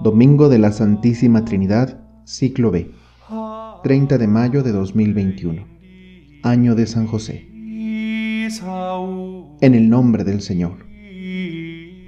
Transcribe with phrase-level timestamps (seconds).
[0.00, 2.92] Domingo de la Santísima Trinidad, ciclo B.
[3.82, 5.66] 30 de mayo de 2021.
[6.42, 7.46] Año de San José.
[7.52, 8.48] En
[9.74, 10.86] el nombre del Señor.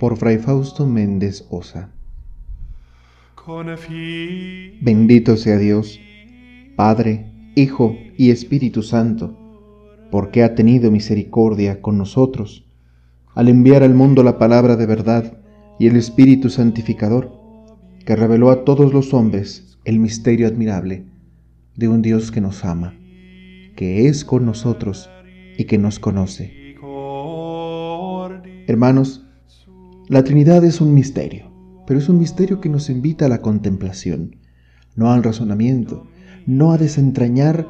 [0.00, 1.90] Por Fray Fausto Méndez Osa.
[4.80, 6.00] Bendito sea Dios,
[6.76, 9.38] Padre, Hijo y Espíritu Santo,
[10.10, 12.66] porque ha tenido misericordia con nosotros,
[13.34, 15.38] al enviar al mundo la palabra de verdad
[15.78, 17.32] y el Espíritu Santificador,
[18.04, 21.06] que reveló a todos los hombres el misterio admirable
[21.76, 22.98] de un Dios que nos ama,
[23.76, 25.08] que es con nosotros
[25.56, 26.76] y que nos conoce.
[28.66, 29.26] Hermanos,
[30.08, 31.52] la Trinidad es un misterio,
[31.86, 34.36] pero es un misterio que nos invita a la contemplación,
[34.96, 36.06] no al razonamiento,
[36.46, 37.68] no a desentrañar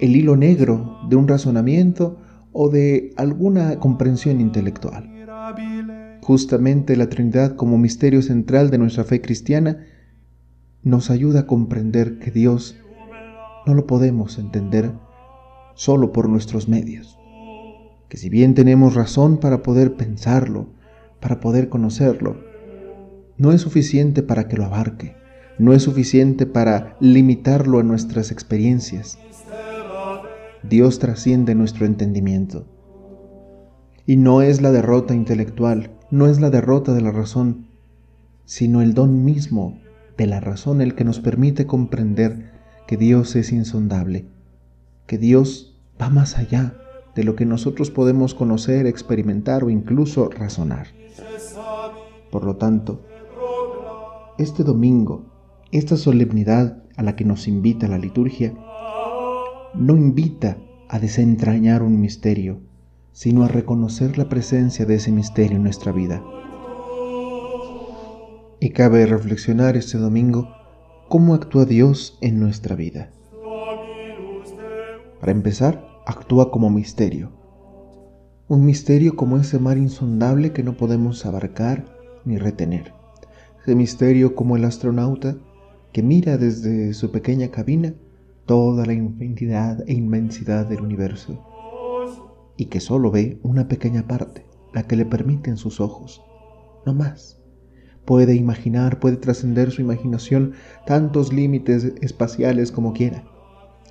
[0.00, 2.18] el hilo negro de un razonamiento
[2.52, 5.08] o de alguna comprensión intelectual.
[6.22, 9.84] Justamente la Trinidad como misterio central de nuestra fe cristiana
[10.82, 12.76] nos ayuda a comprender que Dios
[13.66, 14.92] no lo podemos entender
[15.74, 17.18] solo por nuestros medios,
[18.08, 20.68] que si bien tenemos razón para poder pensarlo,
[21.20, 22.36] para poder conocerlo.
[23.36, 25.14] No es suficiente para que lo abarque,
[25.58, 29.18] no es suficiente para limitarlo a nuestras experiencias.
[30.62, 32.66] Dios trasciende nuestro entendimiento.
[34.06, 37.68] Y no es la derrota intelectual, no es la derrota de la razón,
[38.44, 39.78] sino el don mismo
[40.16, 42.52] de la razón el que nos permite comprender
[42.86, 44.26] que Dios es insondable,
[45.06, 46.74] que Dios va más allá
[47.14, 50.88] de lo que nosotros podemos conocer, experimentar o incluso razonar.
[52.30, 53.04] Por lo tanto,
[54.38, 55.29] este domingo,
[55.72, 58.52] esta solemnidad a la que nos invita la liturgia,
[59.74, 62.60] no invita a desentrañar un misterio,
[63.12, 66.22] sino a reconocer la presencia de ese misterio en nuestra vida.
[68.58, 70.48] Y cabe reflexionar este domingo
[71.08, 73.10] cómo actúa Dios en nuestra vida.
[75.20, 77.30] Para empezar, actúa como misterio.
[78.48, 81.84] Un misterio como ese mar insondable que no podemos abarcar
[82.24, 82.92] ni retener.
[83.62, 85.36] Ese misterio como el astronauta
[85.92, 87.94] que mira desde su pequeña cabina
[88.46, 91.46] toda la infinidad e inmensidad del universo
[92.56, 96.22] y que solo ve una pequeña parte, la que le permiten sus ojos,
[96.84, 97.40] no más.
[98.04, 100.52] Puede imaginar, puede trascender su imaginación
[100.86, 103.24] tantos límites espaciales como quiera,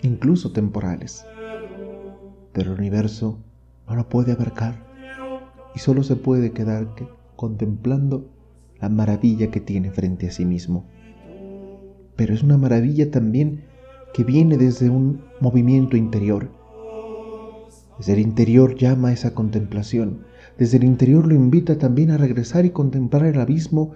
[0.04, 1.26] incluso temporales.
[2.54, 3.40] Pero el universo
[3.88, 4.86] no lo puede abarcar
[5.74, 6.94] y solo se puede quedar
[7.36, 8.30] contemplando
[8.80, 10.86] la maravilla que tiene frente a sí mismo.
[12.20, 13.64] Pero es una maravilla también
[14.14, 16.50] que viene desde un movimiento interior.
[17.98, 20.26] Desde el interior llama esa contemplación.
[20.58, 23.94] Desde el interior lo invita también a regresar y contemplar el abismo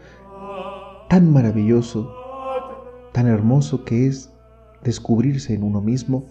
[1.09, 2.13] tan maravilloso,
[3.11, 4.31] tan hermoso que es
[4.85, 6.23] descubrirse en uno mismo,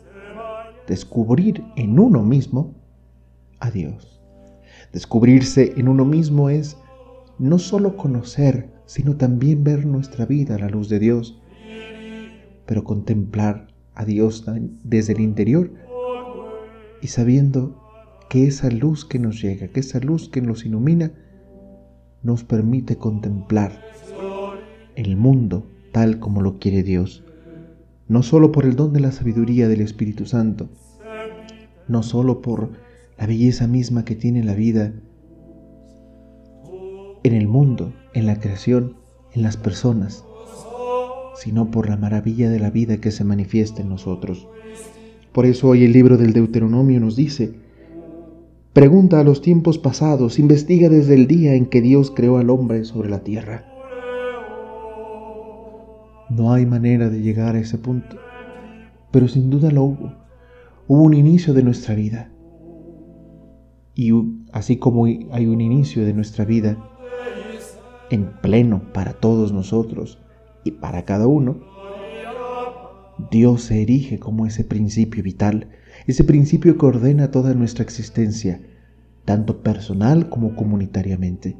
[0.88, 2.72] descubrir en uno mismo
[3.60, 4.22] a Dios.
[4.94, 6.78] Descubrirse en uno mismo es
[7.38, 11.38] no solo conocer, sino también ver nuestra vida a la luz de Dios,
[12.72, 14.46] pero contemplar a Dios
[14.82, 15.74] desde el interior
[17.02, 17.78] y sabiendo
[18.30, 21.12] que esa luz que nos llega, que esa luz que nos ilumina,
[22.22, 23.78] nos permite contemplar
[24.96, 27.24] el mundo tal como lo quiere Dios,
[28.08, 30.70] no solo por el don de la sabiduría del Espíritu Santo,
[31.88, 32.70] no solo por
[33.18, 34.94] la belleza misma que tiene la vida,
[37.22, 38.96] en el mundo, en la creación,
[39.34, 40.24] en las personas,
[41.42, 44.46] sino por la maravilla de la vida que se manifiesta en nosotros.
[45.32, 47.52] Por eso hoy el libro del Deuteronomio nos dice,
[48.72, 52.84] pregunta a los tiempos pasados, investiga desde el día en que Dios creó al hombre
[52.84, 53.64] sobre la tierra.
[56.30, 58.18] No hay manera de llegar a ese punto,
[59.10, 60.12] pero sin duda lo hubo.
[60.86, 62.30] Hubo un inicio de nuestra vida.
[63.96, 64.12] Y
[64.52, 66.78] así como hay un inicio de nuestra vida,
[68.10, 70.22] en pleno para todos nosotros
[70.64, 71.60] y para cada uno,
[73.30, 75.68] Dios se erige como ese principio vital,
[76.06, 78.60] ese principio que ordena toda nuestra existencia,
[79.24, 81.56] tanto personal como comunitariamente.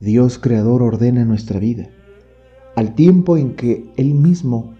[0.00, 1.88] Dios creador ordena nuestra vida,
[2.74, 4.74] al tiempo en que Él mismo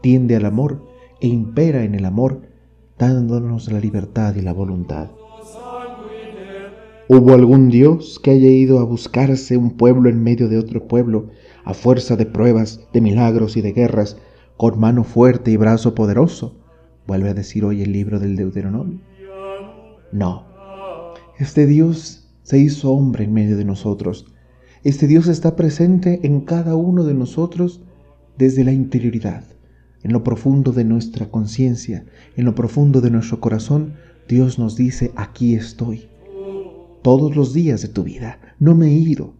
[0.00, 0.86] tiende al amor
[1.20, 2.42] e impera en el amor,
[2.98, 5.10] dándonos la libertad y la voluntad.
[7.08, 11.30] ¿Hubo algún Dios que haya ido a buscarse un pueblo en medio de otro pueblo,
[11.64, 14.16] a fuerza de pruebas, de milagros y de guerras,
[14.56, 16.56] con mano fuerte y brazo poderoso,
[17.06, 19.00] vuelve a decir hoy el libro del Deuteronomio.
[20.12, 20.46] No,
[21.38, 24.26] este Dios se hizo hombre en medio de nosotros.
[24.84, 27.80] Este Dios está presente en cada uno de nosotros
[28.36, 29.44] desde la interioridad,
[30.02, 32.04] en lo profundo de nuestra conciencia,
[32.36, 33.94] en lo profundo de nuestro corazón.
[34.28, 36.08] Dios nos dice, aquí estoy.
[37.02, 39.34] Todos los días de tu vida, no me he ido.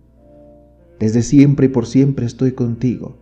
[1.00, 3.16] Desde siempre y por siempre estoy contigo.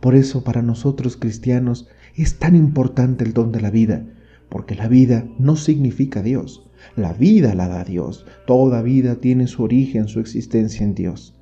[0.00, 4.06] Por eso para nosotros cristianos es tan importante el don de la vida,
[4.48, 6.70] porque la vida no significa Dios.
[6.96, 8.24] La vida la da Dios.
[8.46, 11.34] Toda vida tiene su origen, su existencia en Dios.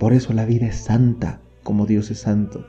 [0.00, 2.64] Por eso la vida es santa, como Dios es santo.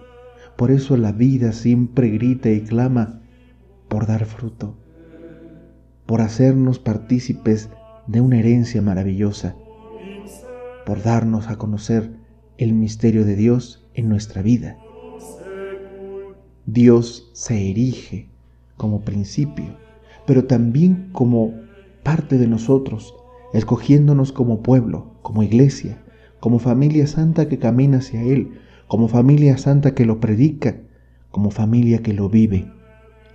[0.58, 3.22] Por eso la vida siempre grita y clama
[3.88, 4.76] por dar fruto,
[6.06, 7.70] por hacernos partícipes
[8.08, 9.56] de una herencia maravillosa,
[11.48, 12.12] a conocer
[12.58, 14.78] el misterio de Dios en nuestra vida.
[16.66, 18.28] Dios se erige
[18.76, 19.78] como principio,
[20.26, 21.54] pero también como
[22.02, 23.14] parte de nosotros,
[23.54, 26.02] escogiéndonos como pueblo, como iglesia,
[26.40, 30.82] como familia santa que camina hacia Él, como familia santa que lo predica,
[31.30, 32.72] como familia que lo vive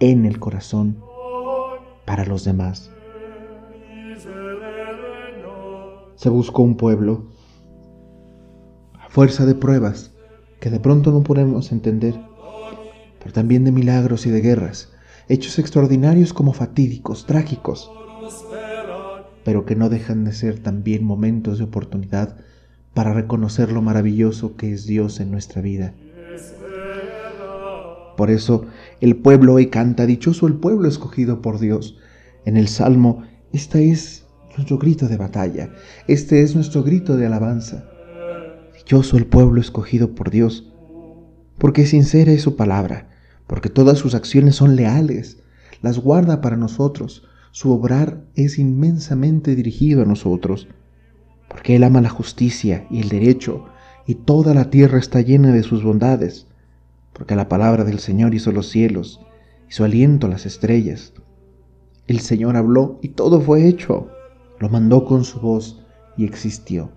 [0.01, 0.99] en el corazón
[2.05, 2.91] para los demás.
[6.17, 7.34] Se buscó un pueblo
[9.15, 10.11] fuerza de pruebas
[10.59, 12.21] que de pronto no podemos entender
[13.21, 14.93] pero también de milagros y de guerras,
[15.29, 17.93] hechos extraordinarios como fatídicos, trágicos,
[19.45, 22.39] pero que no dejan de ser también momentos de oportunidad
[22.93, 25.95] para reconocer lo maravilloso que es Dios en nuestra vida.
[28.17, 28.67] Por eso
[29.01, 31.97] el pueblo hoy canta, dichoso el pueblo escogido por Dios.
[32.45, 33.23] En el Salmo,
[33.53, 34.27] este es
[34.57, 35.71] nuestro grito de batalla,
[36.09, 37.94] este es nuestro grito de alabanza.
[38.85, 40.71] Dichoso el pueblo escogido por Dios,
[41.57, 43.09] porque sincera es su palabra,
[43.47, 45.39] porque todas sus acciones son leales,
[45.81, 50.69] las guarda para nosotros, su obrar es inmensamente dirigido a nosotros,
[51.49, 53.65] porque Él ama la justicia y el derecho,
[54.07, 56.47] y toda la tierra está llena de sus bondades,
[57.15, 59.19] porque la palabra del Señor hizo los cielos,
[59.67, 61.15] y su aliento las estrellas.
[62.07, 64.11] El Señor habló y todo fue hecho,
[64.59, 65.83] lo mandó con su voz
[66.19, 66.91] y existió.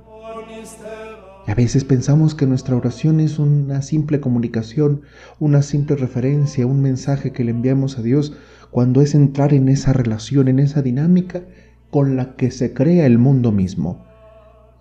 [1.47, 5.03] A veces pensamos que nuestra oración es una simple comunicación,
[5.39, 8.33] una simple referencia, un mensaje que le enviamos a Dios
[8.69, 11.44] cuando es entrar en esa relación, en esa dinámica
[11.89, 14.05] con la que se crea el mundo mismo.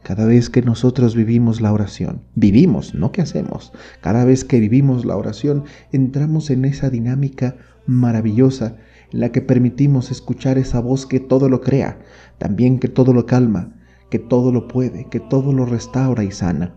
[0.03, 5.05] Cada vez que nosotros vivimos la oración, vivimos, no que hacemos, cada vez que vivimos
[5.05, 7.55] la oración, entramos en esa dinámica
[7.87, 8.77] maravillosa
[9.13, 12.01] en la que permitimos escuchar esa voz que todo lo crea,
[12.39, 13.76] también que todo lo calma,
[14.11, 16.75] que todo lo puede, que todo lo restaura y sana.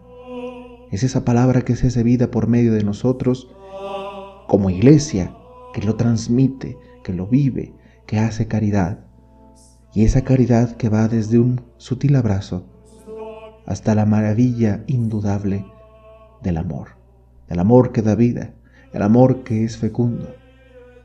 [0.91, 3.49] Es esa palabra que se hace vida por medio de nosotros
[4.47, 5.35] como iglesia,
[5.73, 7.73] que lo transmite, que lo vive,
[8.07, 9.05] que hace caridad.
[9.93, 12.65] Y esa caridad que va desde un sutil abrazo
[13.65, 15.63] hasta la maravilla indudable
[16.41, 16.89] del amor,
[17.47, 18.55] del amor que da vida,
[18.93, 20.33] el amor que es fecundo,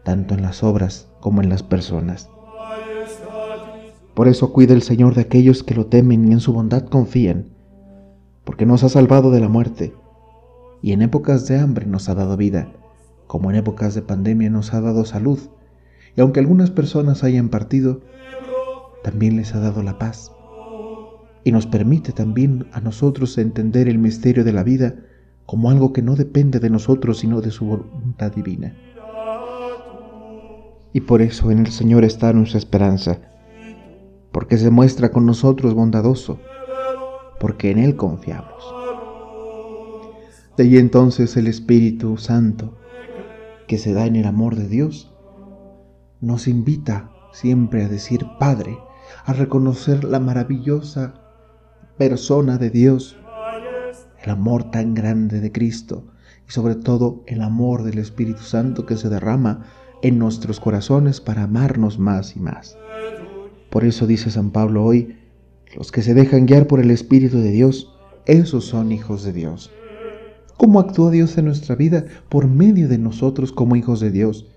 [0.03, 2.31] tanto en las obras como en las personas.
[4.15, 7.47] Por eso cuida el Señor de aquellos que lo temen y en su bondad confían,
[8.45, 9.93] porque nos ha salvado de la muerte,
[10.83, 12.69] y en épocas de hambre nos ha dado vida,
[13.27, 15.41] como en épocas de pandemia nos ha dado salud,
[16.17, 18.03] y aunque algunas personas hayan partido,
[19.03, 20.31] también les ha dado la paz,
[21.43, 24.95] y nos permite también a nosotros entender el misterio de la vida
[25.45, 28.75] como algo que no depende de nosotros, sino de su voluntad divina.
[30.93, 33.19] Y por eso en el Señor está nuestra esperanza,
[34.35, 36.41] porque se muestra con nosotros bondadoso,
[37.39, 38.65] porque en Él confiamos.
[40.57, 42.77] De ahí entonces el Espíritu Santo,
[43.69, 45.15] que se da en el amor de Dios,
[46.21, 48.77] nos invita siempre a decir Padre,
[49.25, 51.15] a reconocer la maravillosa
[51.97, 53.17] persona de Dios,
[54.21, 56.09] el amor tan grande de Cristo
[56.49, 59.65] y sobre todo el amor del Espíritu Santo que se derrama
[60.03, 62.77] en nuestros corazones para amarnos más y más.
[63.75, 65.17] Por eso dice San Pablo hoy,
[65.77, 67.93] los que se dejan guiar por el Espíritu de Dios,
[68.25, 69.73] esos son hijos de Dios.
[70.57, 72.05] ¿Cómo actúa Dios en nuestra vida?
[72.29, 74.49] Por medio de nosotros como hijos de Dios,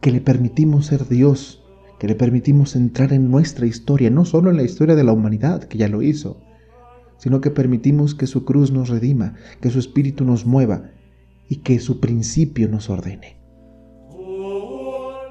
[0.00, 1.62] que le permitimos ser Dios,
[1.98, 5.64] que le permitimos entrar en nuestra historia, no solo en la historia de la humanidad,
[5.64, 6.40] que ya lo hizo,
[7.18, 10.90] sino que permitimos que su cruz nos redima, que su espíritu nos mueva
[11.50, 13.36] y que su principio nos ordene.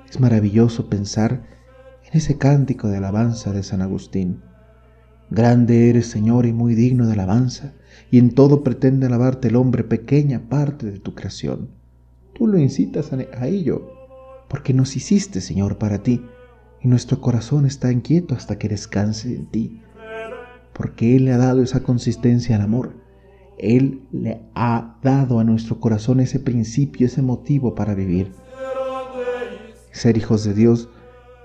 [0.07, 1.60] Es maravilloso pensar
[2.11, 4.41] ese cántico de alabanza de San Agustín.
[5.29, 7.73] Grande eres, Señor, y muy digno de alabanza,
[8.09, 11.69] y en todo pretende alabarte el hombre, pequeña parte de tu creación.
[12.33, 13.87] Tú lo incitas a ello,
[14.49, 16.21] porque nos hiciste, Señor, para ti,
[16.81, 19.81] y nuestro corazón está inquieto hasta que descanse en ti,
[20.73, 22.95] porque Él le ha dado esa consistencia al amor.
[23.57, 28.31] Él le ha dado a nuestro corazón ese principio, ese motivo para vivir.
[29.91, 30.89] Ser hijos de Dios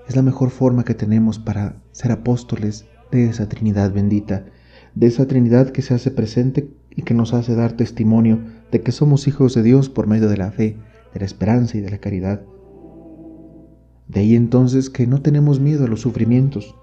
[0.07, 4.45] es la mejor forma que tenemos para ser apóstoles de esa Trinidad bendita,
[4.95, 8.39] de esa Trinidad que se hace presente y que nos hace dar testimonio
[8.71, 10.77] de que somos hijos de Dios por medio de la fe,
[11.13, 12.41] de la esperanza y de la caridad.
[14.07, 16.75] De ahí entonces que no tenemos miedo a los sufrimientos,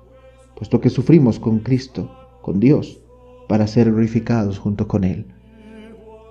[0.57, 2.11] puesto que sufrimos con Cristo,
[2.43, 3.03] con Dios,
[3.49, 5.27] para ser glorificados junto con Él.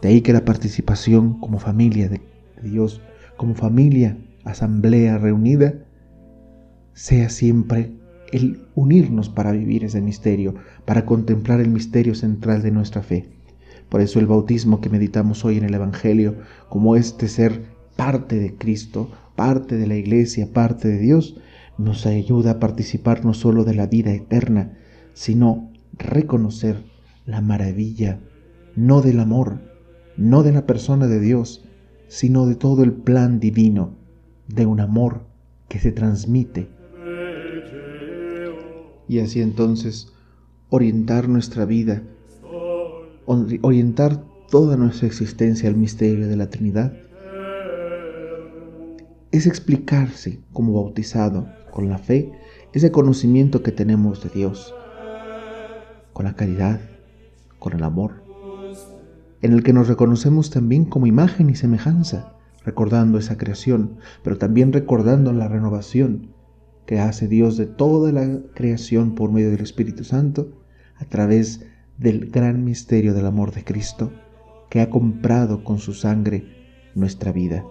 [0.01, 2.21] De ahí que la participación como familia de
[2.62, 3.01] Dios,
[3.35, 5.73] como familia, asamblea reunida,
[6.93, 7.91] sea siempre
[8.31, 13.29] el unirnos para vivir ese misterio, para contemplar el misterio central de nuestra fe.
[13.89, 16.35] Por eso el bautismo que meditamos hoy en el Evangelio,
[16.69, 17.62] como este ser
[17.95, 21.38] parte de Cristo, parte de la iglesia, parte de Dios,
[21.77, 24.77] nos ayuda a participar no solo de la vida eterna,
[25.13, 26.83] sino reconocer
[27.25, 28.19] la maravilla,
[28.75, 29.59] no del amor,
[30.17, 31.65] no de la persona de Dios,
[32.07, 33.95] sino de todo el plan divino,
[34.47, 35.25] de un amor
[35.67, 36.67] que se transmite.
[39.13, 40.12] Y así entonces
[40.72, 42.01] orientar nuestra vida,
[43.27, 46.93] orientar toda nuestra existencia al misterio de la Trinidad
[49.32, 52.32] es explicarse como bautizado con la fe,
[52.74, 54.74] ese conocimiento que tenemos de Dios,
[56.13, 56.82] con la caridad,
[57.60, 58.24] con el amor,
[59.43, 62.34] en el que nos reconocemos también como imagen y semejanza,
[62.65, 66.32] recordando esa creación, pero también recordando la renovación
[66.85, 70.61] que hace Dios de toda la creación por medio del Espíritu Santo,
[70.95, 71.65] a través
[71.97, 74.11] del gran misterio del amor de Cristo,
[74.69, 76.45] que ha comprado con su sangre
[76.95, 77.63] nuestra vida.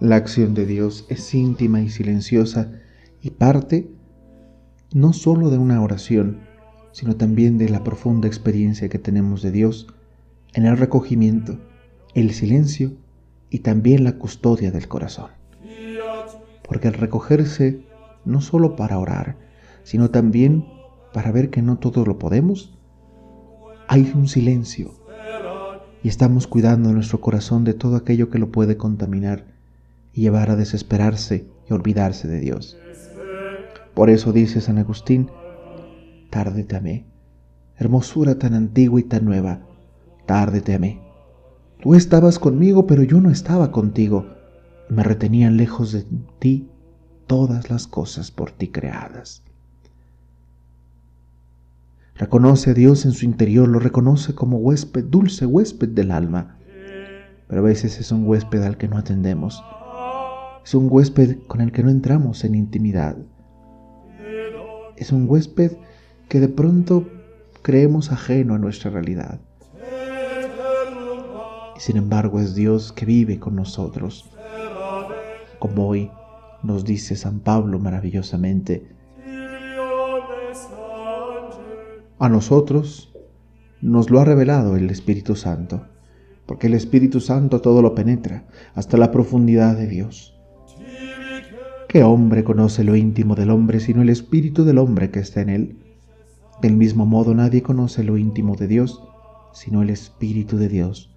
[0.00, 2.72] La acción de Dios es íntima y silenciosa
[3.22, 3.88] y parte
[4.92, 6.40] no solo de una oración,
[6.92, 9.86] sino también de la profunda experiencia que tenemos de Dios
[10.52, 11.58] en el recogimiento,
[12.14, 12.92] el silencio
[13.50, 15.30] y también la custodia del corazón.
[16.66, 17.84] Porque el recogerse
[18.24, 19.36] no solo para orar,
[19.82, 20.66] sino también
[21.12, 22.76] para ver que no todo lo podemos,
[23.86, 25.04] hay un silencio
[26.04, 29.46] y estamos cuidando nuestro corazón de todo aquello que lo puede contaminar
[30.12, 32.76] y llevar a desesperarse y olvidarse de Dios.
[33.94, 35.30] Por eso dice San Agustín,
[36.28, 37.06] tarde te amé,
[37.78, 39.60] hermosura tan antigua y tan nueva,
[40.26, 41.00] tarde te amé.
[41.80, 44.26] Tú estabas conmigo, pero yo no estaba contigo,
[44.88, 46.04] me retenían lejos de
[46.38, 46.68] ti
[47.26, 49.42] todas las cosas por ti creadas.
[52.16, 56.58] Reconoce a Dios en su interior, lo reconoce como huésped, dulce huésped del alma,
[57.48, 59.62] pero a veces es un huésped al que no atendemos
[60.64, 63.16] es un huésped con el que no entramos en intimidad.
[64.96, 65.72] Es un huésped
[66.28, 67.06] que de pronto
[67.60, 69.40] creemos ajeno a nuestra realidad.
[71.76, 74.30] Y sin embargo es Dios que vive con nosotros.
[75.64, 76.10] Como hoy
[76.62, 78.86] nos dice San Pablo maravillosamente,
[82.18, 83.14] a nosotros
[83.80, 85.86] nos lo ha revelado el Espíritu Santo,
[86.44, 88.44] porque el Espíritu Santo todo lo penetra
[88.74, 90.38] hasta la profundidad de Dios.
[91.88, 95.48] ¿Qué hombre conoce lo íntimo del hombre sino el espíritu del hombre que está en
[95.48, 95.78] él?
[96.60, 99.02] Del mismo modo nadie conoce lo íntimo de Dios
[99.54, 101.16] sino el espíritu de Dios.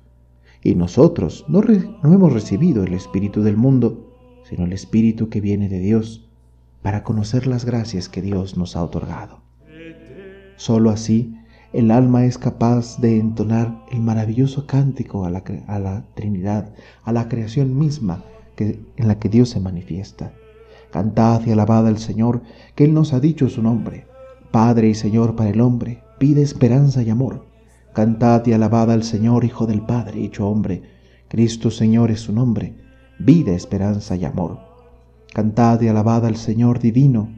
[0.63, 4.06] Y nosotros no, no hemos recibido el espíritu del mundo,
[4.49, 6.27] sino el espíritu que viene de Dios,
[6.81, 9.41] para conocer las gracias que Dios nos ha otorgado.
[10.55, 11.35] Solo así
[11.73, 16.73] el alma es capaz de entonar el maravilloso cántico a la, a la Trinidad,
[17.03, 18.23] a la creación misma
[18.55, 20.31] que, en la que Dios se manifiesta.
[20.91, 22.41] Cantad y alabad al Señor,
[22.73, 24.07] que Él nos ha dicho su nombre.
[24.51, 27.45] Padre y Señor para el hombre, pide esperanza y amor.
[27.93, 30.83] Cantad y alabad al Señor, Hijo del Padre, hecho hombre.
[31.27, 32.75] Cristo Señor es su nombre,
[33.19, 34.59] vida, esperanza y amor.
[35.33, 37.29] Cantad y alabad al Señor divino.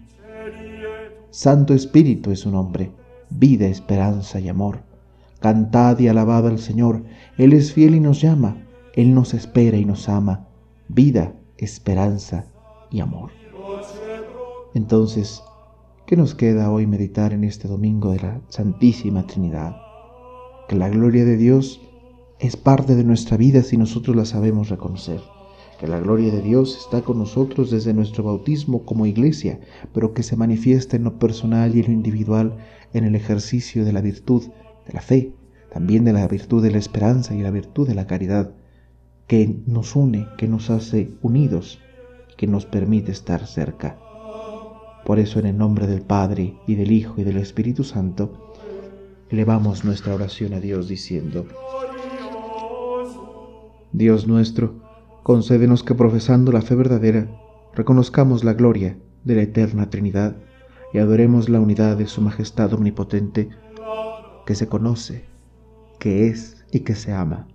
[1.32, 2.92] Santo Espíritu es su nombre,
[3.30, 4.80] vida, esperanza y amor.
[5.40, 7.04] Cantad y alabad al Señor,
[7.38, 10.48] Él es fiel y nos llama, Él nos espera y nos ama,
[10.88, 12.46] vida, esperanza
[12.92, 13.32] y amor.
[14.74, 15.42] Entonces,
[16.06, 19.78] ¿qué nos queda hoy meditar en este domingo de la Santísima Trinidad?
[20.68, 21.82] Que la gloria de Dios
[22.40, 25.22] es parte de nuestra vida si nosotros la sabemos reconocer.
[25.80, 29.62] Que la gloria de Dios está con nosotros desde nuestro bautismo como iglesia,
[29.94, 32.58] pero que se manifiesta en lo personal y en lo individual
[32.94, 34.44] en el ejercicio de la virtud,
[34.86, 35.34] de la fe,
[35.72, 38.52] también de la virtud de la esperanza y la virtud de la caridad,
[39.28, 41.80] que nos une, que nos hace unidos,
[42.36, 43.98] que nos permite estar cerca.
[45.06, 48.54] Por eso en el nombre del Padre y del Hijo y del Espíritu Santo,
[49.30, 51.46] elevamos nuestra oración a Dios diciendo,
[53.92, 54.89] Dios nuestro,
[55.30, 57.28] concédenos que profesando la fe verdadera,
[57.76, 60.38] reconozcamos la gloria de la eterna Trinidad
[60.92, 63.48] y adoremos la unidad de Su Majestad Omnipotente,
[64.48, 65.26] que se conoce,
[66.00, 67.48] que es y que se ama.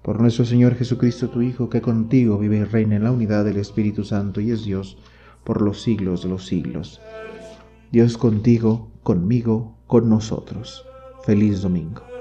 [0.00, 3.56] Por nuestro Señor Jesucristo, tu Hijo, que contigo vive y reina en la unidad del
[3.56, 4.96] Espíritu Santo y es Dios
[5.42, 7.00] por los siglos de los siglos.
[7.90, 10.86] Dios contigo, conmigo, con nosotros.
[11.24, 12.17] Feliz domingo.